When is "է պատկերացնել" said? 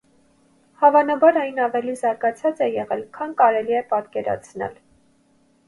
3.83-4.85